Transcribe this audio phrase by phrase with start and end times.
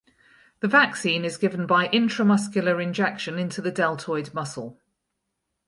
[0.61, 4.79] The vaccine is given by intramuscular injection into the deltoid muscle.